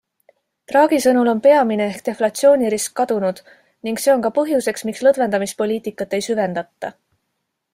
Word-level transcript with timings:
Draghi 0.69 0.97
sõnul 1.03 1.27
on 1.33 1.41
peamine 1.47 1.85
ehk 1.95 1.99
deflatsioonirisk 2.07 2.95
kadunud 3.01 3.41
ning 3.89 4.01
see 4.05 4.15
on 4.15 4.25
ka 4.27 4.33
põhjuseks 4.39 4.87
miks 4.91 5.05
lõdvendamispoliitikat 5.09 6.17
ei 6.21 6.27
süvendata. 6.31 6.93